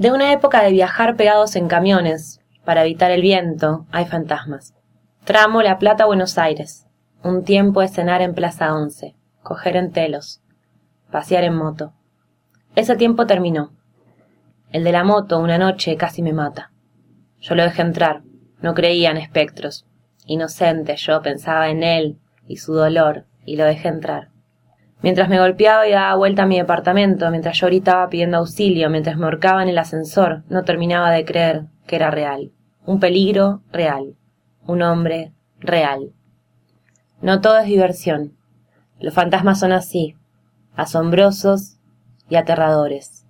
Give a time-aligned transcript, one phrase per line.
[0.00, 4.72] De una época de viajar pegados en camiones, para evitar el viento, hay fantasmas.
[5.24, 6.86] Tramo La Plata, Buenos Aires.
[7.22, 10.40] Un tiempo de cenar en Plaza Once, coger en telos,
[11.10, 11.92] pasear en moto.
[12.76, 13.74] Ese tiempo terminó.
[14.72, 16.72] El de la moto, una noche, casi me mata.
[17.38, 18.22] Yo lo dejé entrar,
[18.62, 19.86] no creía en espectros.
[20.24, 24.29] Inocente yo pensaba en él y su dolor, y lo dejé entrar.
[25.02, 29.16] Mientras me golpeaba y daba vuelta a mi departamento, mientras yo gritaba pidiendo auxilio, mientras
[29.16, 32.52] me ahorcaba en el ascensor, no terminaba de creer que era real.
[32.84, 34.16] Un peligro real.
[34.66, 36.12] Un hombre real.
[37.22, 38.36] No todo es diversión.
[38.98, 40.16] Los fantasmas son así,
[40.76, 41.78] asombrosos
[42.28, 43.26] y aterradores.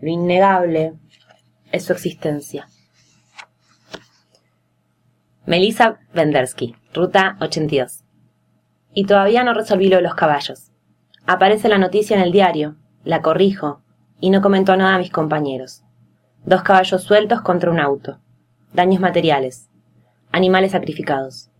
[0.00, 0.94] Lo innegable
[1.70, 2.66] es su existencia.
[5.44, 8.04] Melissa Vendersky, Ruta 82.
[8.94, 10.73] Y todavía no resolví lo de los caballos.
[11.26, 13.80] Aparece la noticia en el diario, la corrijo,
[14.20, 15.82] y no comentó nada a mis compañeros.
[16.44, 18.18] Dos caballos sueltos contra un auto.
[18.74, 19.70] Daños materiales.
[20.32, 21.50] Animales sacrificados.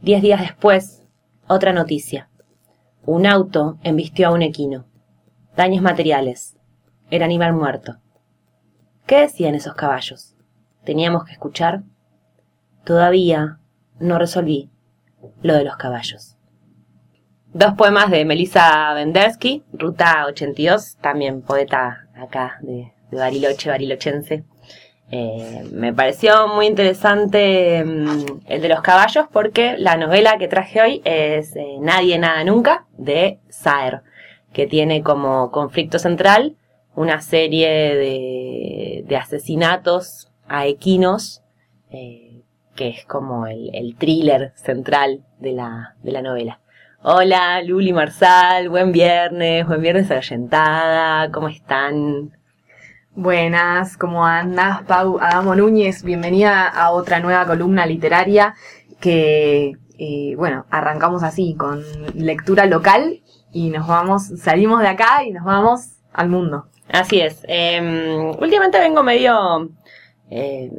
[0.00, 1.02] Diez días después,
[1.46, 2.30] otra noticia.
[3.04, 4.86] Un auto embistió a un equino.
[5.56, 6.56] Daños materiales.
[7.10, 7.98] El animal muerto.
[9.06, 10.34] ¿Qué decían esos caballos?
[10.84, 11.82] ¿Teníamos que escuchar?
[12.84, 13.58] Todavía
[14.00, 14.70] no resolví
[15.42, 16.35] lo de los caballos.
[17.58, 24.44] Dos poemas de Melissa Vendersky, Ruta 82, también poeta acá de, Bariloche, barilochense.
[25.10, 30.82] Eh, me pareció muy interesante mm, el de los caballos porque la novela que traje
[30.82, 34.02] hoy es eh, Nadie, Nada, Nunca de Saer,
[34.52, 36.56] que tiene como conflicto central
[36.94, 41.42] una serie de, asesinatos a equinos,
[41.90, 42.42] eh,
[42.74, 46.60] que es como el, el thriller central de la, de la novela.
[47.08, 52.36] Hola, Luli Marsal, buen viernes, buen viernes Argentada, ¿cómo están?
[53.14, 54.82] Buenas, ¿cómo andas?
[54.88, 58.56] Pau Adamo Núñez, bienvenida a otra nueva columna literaria
[58.98, 63.22] que, eh, bueno, arrancamos así, con lectura local
[63.52, 66.66] y nos vamos, salimos de acá y nos vamos al mundo.
[66.88, 67.40] Así es.
[67.46, 69.70] Em, últimamente vengo medio
[70.28, 70.72] em,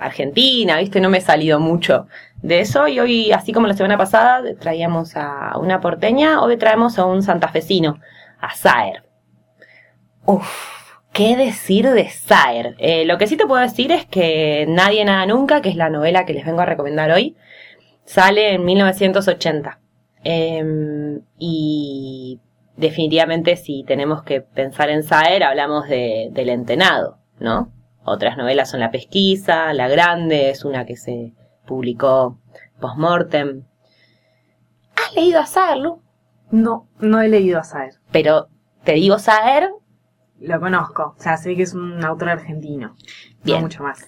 [0.00, 1.00] Argentina, ¿viste?
[1.00, 2.06] No me he salido mucho
[2.42, 6.98] de eso y hoy, así como la semana pasada, traíamos a una porteña, hoy traemos
[6.98, 8.00] a un santafesino,
[8.40, 9.04] a Saer.
[10.24, 12.74] Uf, ¿qué decir de Saer?
[12.78, 15.90] Eh, lo que sí te puedo decir es que Nadie Nada Nunca, que es la
[15.90, 17.36] novela que les vengo a recomendar hoy,
[18.04, 19.78] sale en 1980.
[20.22, 22.40] Em, y
[22.76, 27.72] definitivamente si tenemos que pensar en Saer, hablamos de, del entenado, ¿no?
[28.04, 31.32] Otras novelas son La Pesquisa, La Grande, es una que se
[31.66, 32.38] publicó
[32.80, 33.64] post-mortem.
[34.96, 36.02] ¿Has leído a Saer, Lu?
[36.50, 37.94] No, no he leído a Saer.
[38.10, 38.48] Pero
[38.84, 39.70] te digo Saer.
[40.40, 42.94] Lo conozco, o sea, sé que es un autor argentino.
[43.44, 43.58] Bien.
[43.58, 44.06] No mucho más.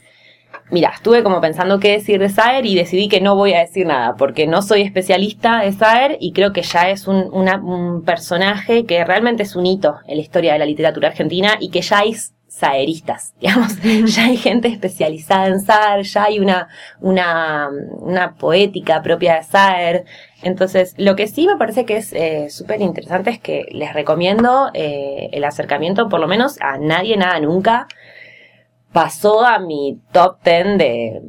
[0.70, 3.86] Mira, estuve como pensando qué decir de Saer y decidí que no voy a decir
[3.86, 8.86] nada, porque no soy especialista de Saer y creo que ya es un, un personaje
[8.86, 12.00] que realmente es un hito en la historia de la literatura argentina y que ya
[12.00, 13.80] es saeristas, digamos,
[14.14, 16.68] ya hay gente especializada en Saer, ya hay una,
[17.00, 20.04] una, una poética propia de Saer.
[20.42, 24.70] Entonces, lo que sí me parece que es eh, súper interesante es que les recomiendo
[24.74, 27.88] eh, el acercamiento, por lo menos a Nadie Nada Nunca.
[28.92, 31.22] Pasó a mi top 10 de,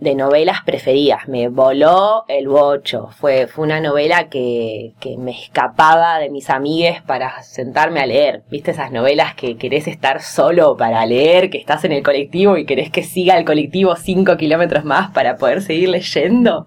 [0.00, 1.26] de novelas preferidas.
[1.28, 3.08] Me voló el bocho.
[3.18, 8.42] Fue, fue una novela que, que me escapaba de mis amigues para sentarme a leer.
[8.50, 12.66] ¿Viste esas novelas que querés estar solo para leer, que estás en el colectivo y
[12.66, 16.66] querés que siga el colectivo cinco kilómetros más para poder seguir leyendo?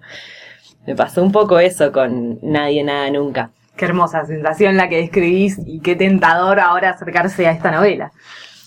[0.86, 3.50] Me pasó un poco eso con Nadie, Nada, Nunca.
[3.76, 8.12] Qué hermosa sensación la que describís y qué tentador ahora acercarse a esta novela.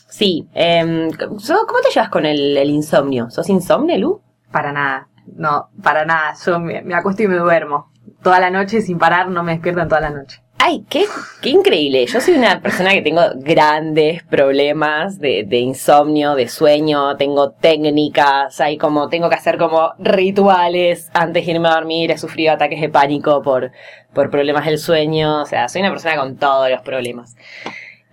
[0.08, 3.30] Sí, eh, ¿cómo te llevas con el, el insomnio?
[3.30, 4.22] ¿Sos insomne, Lu?
[4.54, 6.36] Para nada, no, para nada.
[6.46, 7.92] Yo me, acuesto y me duermo.
[8.22, 10.42] Toda la noche sin parar, no me despierto en toda la noche.
[10.60, 11.06] Ay, qué,
[11.42, 12.06] qué increíble.
[12.06, 18.62] Yo soy una persona que tengo grandes problemas de, de, insomnio, de sueño, tengo técnicas,
[18.62, 22.80] hay como, tengo que hacer como rituales antes de irme a dormir, he sufrido ataques
[22.80, 23.72] de pánico por,
[24.14, 27.36] por problemas del sueño, o sea, soy una persona con todos los problemas.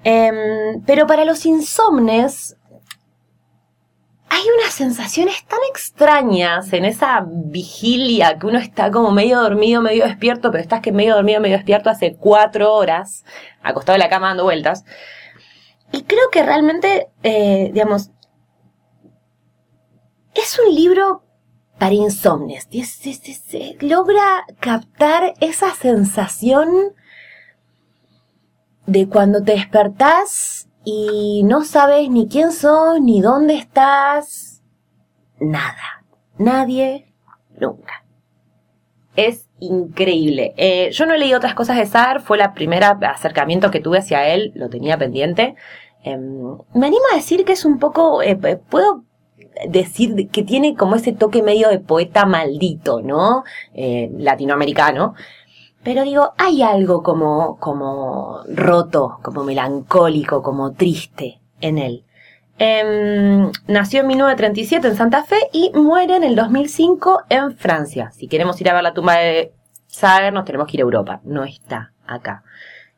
[0.03, 2.57] Em, pero para los insomnes,
[4.81, 10.63] sensaciones tan extrañas en esa vigilia que uno está como medio dormido, medio despierto, pero
[10.63, 13.27] estás que medio dormido, medio despierto hace cuatro horas,
[13.63, 14.87] acostado en la cama dando vueltas.
[15.93, 18.11] Y creo que realmente, eh, digamos,
[20.35, 21.25] es un libro
[21.79, 22.67] para insomnes.
[23.81, 26.95] logra captar esa sensación
[28.87, 34.50] de cuando te despertás y no sabes ni quién sos, ni dónde estás,
[35.41, 36.05] nada,
[36.39, 37.13] nadie,
[37.59, 38.05] nunca.
[39.17, 40.55] Es increíble.
[40.57, 44.29] Eh, yo no leí otras cosas de Sar, fue la primera acercamiento que tuve hacia
[44.29, 45.57] él, lo tenía pendiente.
[46.03, 49.05] Em, me animo a decir que es un poco, eh, puedo
[49.69, 53.45] decir que tiene como ese toque medio de poeta maldito, ¿no?
[53.75, 55.15] Eh, latinoamericano.
[55.83, 62.05] Pero digo, hay algo como, como roto, como melancólico, como triste en él.
[62.63, 68.11] Em, nació en 1937 en Santa Fe y muere en el 2005 en Francia.
[68.11, 69.55] Si queremos ir a ver la tumba de
[69.87, 71.23] Sager, nos tenemos que ir a Europa.
[71.25, 72.43] No está acá.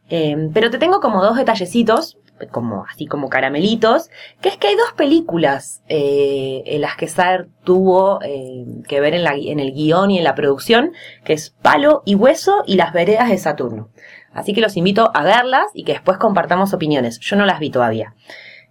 [0.08, 2.18] Em, pero te tengo como dos detallecitos
[2.50, 4.10] como así como caramelitos,
[4.40, 9.14] que es que hay dos películas eh, en las que Saer tuvo eh, que ver
[9.14, 10.90] en el guion y en la producción,
[11.22, 13.90] que es Palo y Hueso y Las Veredas de Saturno.
[14.32, 17.20] Así que los invito a verlas y que después compartamos opiniones.
[17.20, 18.16] Yo no las vi todavía.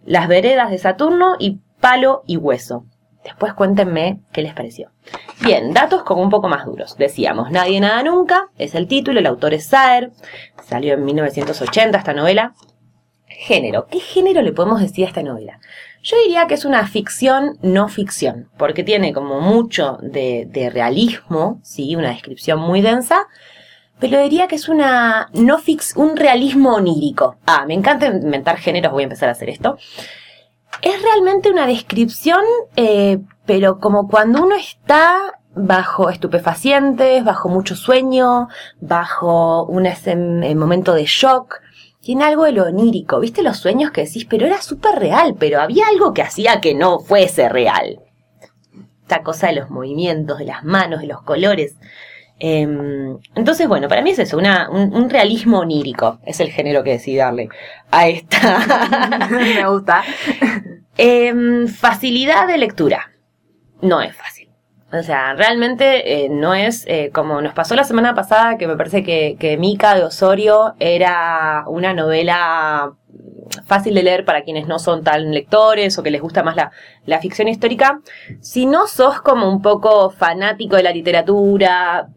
[0.06, 2.86] Las Veredas de Saturno y Palo y Hueso.
[3.24, 4.90] Después cuéntenme qué les pareció.
[5.44, 6.98] Bien, datos como un poco más duros.
[6.98, 10.12] Decíamos, Nadie Nada Nunca, es el título, el autor es Saer,
[10.64, 12.54] salió en 1980 esta novela,
[13.42, 13.88] Género.
[13.88, 15.60] ¿Qué género le podemos decir a esta novela?
[16.04, 21.96] Yo diría que es una ficción no ficción, porque tiene como mucho de, realismo, sí,
[21.96, 23.28] una descripción muy densa,
[24.02, 27.38] pero diría que es una no fix, un realismo onírico.
[27.46, 29.78] Ah, me encanta inventar géneros, voy a empezar a hacer esto.
[30.82, 32.42] Es realmente una descripción,
[32.76, 38.48] eh, pero como cuando uno está bajo estupefacientes, bajo mucho sueño,
[38.80, 39.88] bajo un
[40.58, 41.62] momento de shock,
[42.00, 44.26] tiene algo de lo onírico, ¿viste los sueños que decís?
[44.28, 48.00] Pero era súper real, pero había algo que hacía que no fuese real.
[49.04, 51.76] Esta cosa de los movimientos, de las manos, de los colores.
[52.44, 56.20] Em, entonces, bueno, para mí es eso, un, realismo onírico.
[56.26, 57.50] Es el género que decidí darle
[57.92, 59.28] a esta.
[59.30, 60.04] Me gusta.
[60.98, 63.12] Em, facilidad de lectura.
[63.84, 64.50] No es fácil.
[64.92, 68.76] O sea, realmente eh, no es eh, como nos pasó la semana pasada, que me
[68.76, 72.96] parece que, que Mica de Osorio era una novela
[73.66, 76.72] fácil de leer para quienes no son tan lectores o que les gusta más la,
[77.06, 78.02] la ficción histórica.
[78.40, 82.10] Si no sos como un poco fanático de la literatura,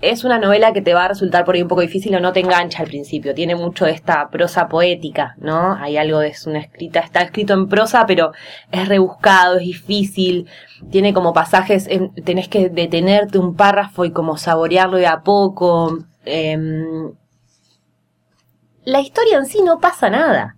[0.00, 2.32] es una novela que te va a resultar por ahí un poco difícil o no
[2.32, 3.34] te engancha al principio.
[3.34, 5.74] Tiene mucho esta prosa poética, ¿no?
[5.74, 8.32] Hay algo de es una escrita, está escrito en prosa, pero
[8.70, 10.48] es rebuscado, es difícil.
[10.90, 11.88] Tiene como pasajes,
[12.24, 15.98] tenés que detenerte un párrafo y como saborearlo de a poco.
[16.24, 17.12] Em,
[18.84, 20.56] la historia en sí no pasa nada.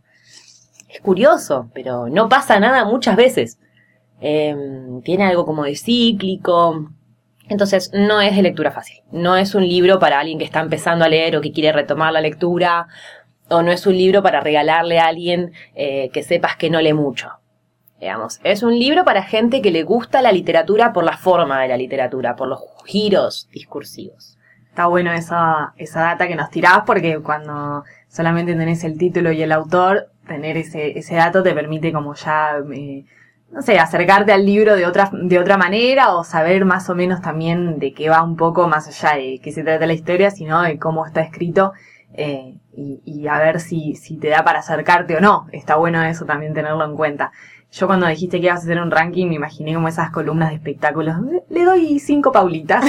[0.89, 3.59] Es curioso, pero no pasa nada muchas veces.
[4.21, 6.91] Em, tiene algo como de cíclico
[7.51, 9.03] entonces, no es de lectura fácil.
[9.11, 12.13] No es un libro para alguien que está empezando a leer o que quiere retomar
[12.13, 12.87] la lectura,
[13.49, 16.93] o no es un libro para regalarle a alguien eh, que sepas que no lee
[16.93, 17.29] mucho.
[17.99, 21.67] Digamos, es un libro para gente que le gusta la literatura por la forma de
[21.67, 24.39] la literatura, por los giros discursivos.
[24.69, 29.43] Está bueno esa, esa data que nos tirás porque cuando solamente tenés el título y
[29.43, 32.59] el autor, tener ese, ese dato te permite como ya...
[32.73, 33.05] Eh,
[33.51, 37.21] no sé, acercarte al libro de otra, de otra manera o saber más o menos
[37.21, 40.63] también de qué va un poco más allá de qué se trata la historia, sino
[40.63, 41.73] de cómo está escrito
[42.13, 45.47] eh, y, y, a ver si, si te da para acercarte o no.
[45.53, 47.33] Está bueno eso también tenerlo en cuenta.
[47.73, 50.57] Yo cuando dijiste que ibas a hacer un ranking me imaginé como esas columnas de
[50.57, 51.15] espectáculos.
[51.51, 52.85] Le doy cinco paulitas.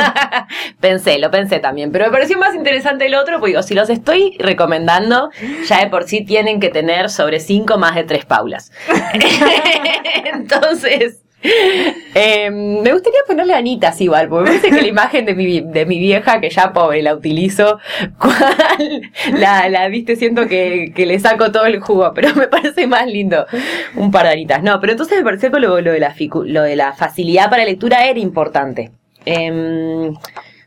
[0.80, 3.90] pensé, lo pensé también, pero me pareció más interesante el otro, porque digo, si los
[3.90, 5.30] estoy recomendando,
[5.66, 8.70] ya de por sí tienen que tener sobre cinco más de tres paulas.
[10.24, 11.25] Entonces,
[12.14, 15.86] eh, me gustaría ponerle anitas igual, porque me parece que la imagen de mi, de
[15.86, 17.78] mi vieja, que ya pobre la utilizo,
[19.32, 23.06] la, la viste, siento que, que, le saco todo el jugo, pero me parece más
[23.06, 23.46] lindo
[23.94, 24.62] un par de anitas.
[24.62, 27.64] No, pero entonces me pareció que lo, lo, de, la, lo de la facilidad para
[27.64, 28.90] lectura era importante.
[29.24, 30.10] Eh,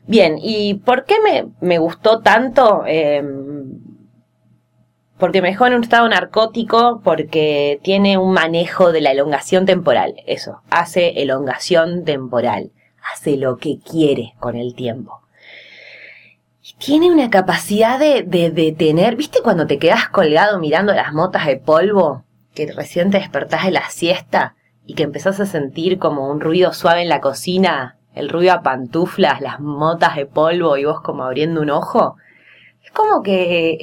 [0.07, 2.83] bien, ¿y por qué me, me gustó tanto?
[2.87, 3.23] Eh,
[5.19, 10.15] porque me dejó en un estado narcótico porque tiene un manejo de la elongación temporal.
[10.25, 12.71] Eso, hace elongación temporal.
[13.13, 15.21] Hace lo que quiere con el tiempo.
[16.63, 21.45] Y tiene una capacidad de, de detener, ¿viste cuando te quedas colgado mirando las motas
[21.47, 22.23] de polvo?
[22.53, 26.71] Que recién te despertás de la siesta y que empezás a sentir como un ruido
[26.71, 31.23] suave en la cocina, el ruido a pantuflas, las motas de polvo y vos como
[31.23, 32.15] abriendo un ojo
[32.89, 33.77] es como que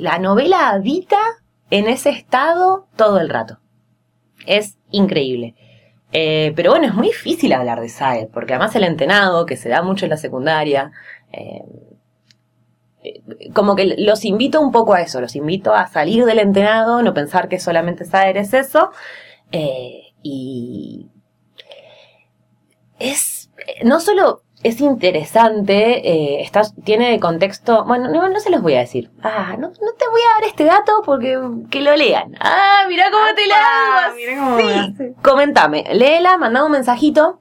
[0.00, 1.18] la novela habita
[1.70, 3.58] en ese estado todo el rato.
[4.46, 5.54] Es increíble.
[6.12, 9.68] Eh, pero bueno, es muy difícil hablar de Saed, porque además el entenado, que se
[9.68, 10.92] da mucho en la secundaria,
[11.32, 11.62] eh,
[13.52, 17.12] como que los invito un poco a eso, los invito a salir del entrenado, no
[17.12, 18.90] pensar que solamente saber es eso,
[19.52, 21.10] eh, y
[22.98, 23.50] es,
[23.84, 26.50] no solo es interesante, eh,
[26.84, 30.48] tiene contexto, bueno, no, se los voy a decir, ah, no, te voy a dar
[30.48, 31.38] este dato porque
[31.70, 37.40] que lo lean, ah, mira cómo te la digo, sí, comentame, léela, mandame un mensajito,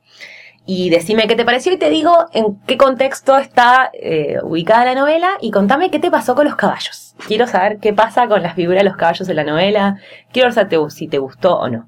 [0.66, 4.96] y decime qué te pareció y te digo en qué contexto está eh, ubicada la
[4.96, 7.14] novela y contame qué te pasó con los caballos.
[7.28, 9.98] Quiero saber qué pasa con las figuras de los caballos en la novela.
[10.32, 11.88] Quiero saber si te gustó o no.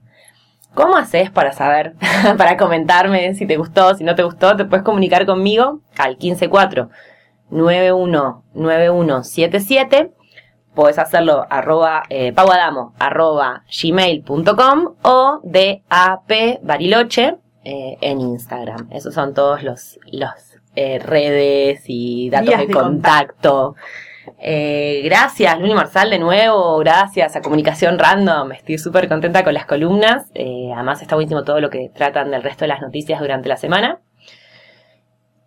[0.77, 1.95] ¿Cómo haces para saber,
[2.37, 4.55] para comentarme si te gustó, si no te gustó?
[4.55, 6.91] Te puedes comunicar conmigo al 154
[7.49, 10.11] 919177.
[10.75, 16.29] Puedes hacerlo arroba eh, pauadamo arroba gmail.com o de ap
[16.61, 18.87] bariloche eh, en Instagram.
[18.91, 20.29] Esos son todos los, los
[20.75, 23.75] eh, redes y datos de, contacto.
[24.39, 26.77] Eh, gracias, Luli Marsal, de nuevo.
[26.79, 28.51] Gracias a Comunicación Random.
[28.51, 30.27] Estoy súper contenta con las columnas.
[30.35, 33.99] además, está buenísimo todo lo que tratan del resto de las noticias durante la semana.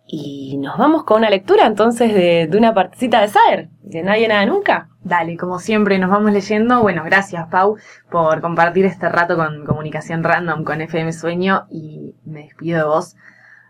[0.05, 4.27] Y nos vamos con una lectura entonces de, de una partecita de Saer, de Nadie
[4.27, 4.89] Nada Nunca.
[5.03, 6.81] Dale, como siempre nos vamos leyendo.
[6.81, 7.77] Bueno, gracias Pau
[8.09, 13.15] por compartir este rato con Comunicación Random con FM Sueño y me despido de vos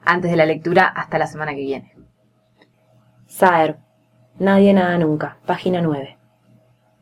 [0.03, 1.95] antes de la lectura hasta la semana que viene.
[3.27, 3.77] Saer,
[4.41, 6.17] Nadie Nada Nunca, página 9.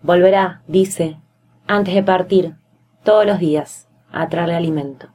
[0.02, 1.16] Volverá, dice,
[1.68, 2.56] antes de partir,
[3.06, 5.08] todos los días, a traerle alimento.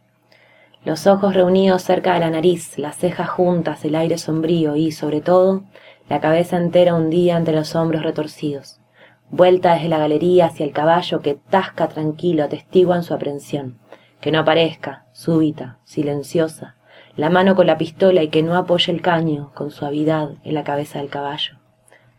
[0.86, 5.20] Los ojos reunidos cerca de la nariz, las cejas juntas, el aire sombrío y, sobre
[5.20, 5.64] todo,
[6.08, 8.80] la cabeza entera hundida entre los hombros retorcidos,
[9.28, 13.76] vuelta desde la galería hacia el caballo que tasca tranquilo, atestiguan su aprensión,
[14.22, 16.76] que no aparezca, súbita, silenciosa,
[17.16, 20.64] la mano con la pistola y que no apoye el caño con suavidad en la
[20.64, 21.58] cabeza del caballo,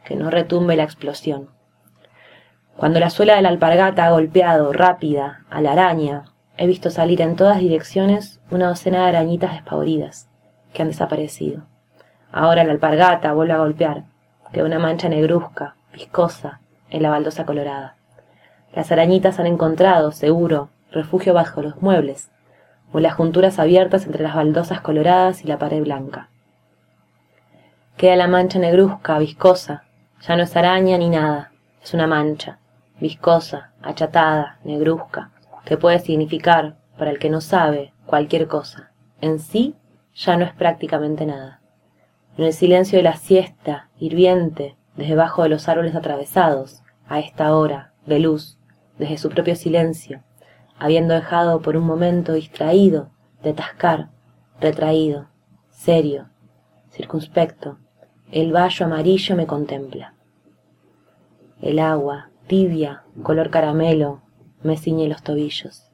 [0.06, 1.50] que no retumbe la explosión.
[2.78, 6.26] Cuando la suela de la alpargata ha golpeado, rápida, a la araña,
[6.58, 10.30] He visto salir en todas direcciones una docena de arañitas despavoridas,
[10.74, 11.64] que han desaparecido.
[12.32, 14.04] Ahora la alpargata vuelve a golpear,
[14.54, 17.98] queda una mancha negruzca, viscosa, en la baldosa colorada.
[18.74, 22.32] Las arañitas han encontrado, seguro, refugio bajo los muebles,
[22.94, 26.30] o las junturas abiertas entre las baldosas coloradas y la pared blanca.
[27.98, 29.84] Queda la mancha negruzca, viscosa,
[30.28, 31.52] ya no es araña ni nada,
[31.84, 32.58] es una mancha,
[33.00, 35.32] viscosa, achatada, negruzca,
[35.66, 38.92] que puede significar, para el que no sabe, cualquier cosa.
[39.22, 39.76] En sí
[40.16, 41.62] ya no es prácticamente nada.
[42.38, 47.56] En el silencio de la siesta, hirviente, desde debajo de los árboles atravesados, a esta
[47.56, 48.58] hora, de luz,
[48.98, 50.24] desde su propio silencio,
[50.80, 53.10] habiendo dejado por un momento distraído,
[53.44, 54.10] de tascar,
[54.60, 55.28] retraído,
[55.70, 56.30] serio,
[56.90, 57.78] circunspecto,
[58.32, 60.15] el vallo amarillo me contempla.
[61.62, 64.22] El agua, tibia, color caramelo,
[64.62, 65.90] me ciñe los tobillos.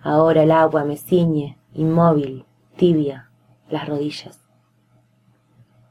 [0.00, 3.30] Ahora el agua me ciñe, inmóvil, tibia,
[3.68, 4.40] las rodillas.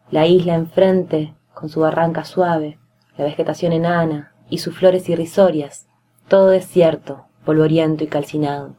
[0.10, 2.80] La isla enfrente, con su barranca suave,
[3.18, 5.88] la vegetación enana y sus flores irrisorias,
[6.28, 8.76] todo desierto, polvoriento y calcinado,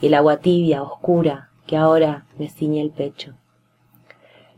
[0.00, 3.34] y el agua tibia, oscura, que ahora me ciñe el pecho.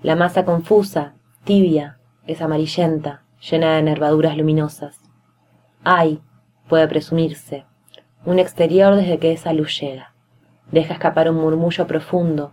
[0.02, 1.14] La masa confusa,
[1.45, 5.00] tibia, es amarillenta, llena de nervaduras luminosas.
[5.82, 6.20] Ay,
[6.68, 7.64] puede presumirse,
[8.25, 10.14] un exterior desde que esa luz llega.
[10.70, 12.52] Deja escapar un murmullo profundo,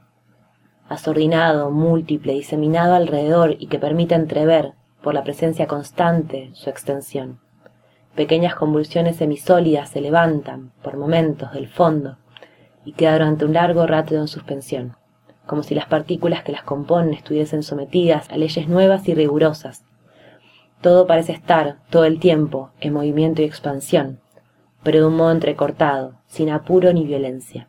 [0.89, 7.39] asordinado, múltiple, diseminado alrededor y que permite entrever, por la presencia constante, su extensión.
[8.15, 12.17] Pequeñas convulsiones semisólidas se levantan, por momentos, del fondo
[12.84, 14.96] y quedan durante un largo rato en suspensión,
[15.46, 19.84] como si las partículas que las componen estuviesen sometidas a leyes nuevas y rigurosas,
[20.81, 24.19] todo parece estar, todo el tiempo, en movimiento y expansión,
[24.84, 27.67] pero de un modo entrecortado, sin apuro ni violencia.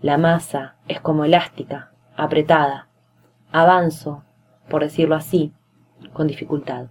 [0.00, 2.88] La masa es como elástica, apretada.
[3.52, 4.22] Avanzo,
[4.68, 5.52] por decirlo así,
[6.12, 6.86] con dificultad.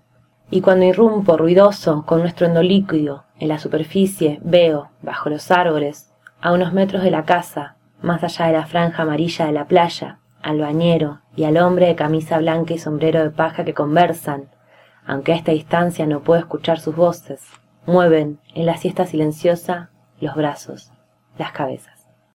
[0.52, 6.52] Y cuando irrumpo ruidoso con nuestro endolíquido en la superficie, veo, bajo los árboles, a
[6.52, 10.60] unos metros de la casa, más allá de la franja amarilla de la playa, al
[10.60, 14.50] bañero y al hombre de camisa blanca y sombrero de paja que conversan,
[15.10, 17.42] aunque a esta distancia no puedo escuchar sus voces,
[17.88, 19.90] mueven en la siesta silenciosa
[20.22, 20.92] los brazos,
[21.40, 21.99] las cabezas.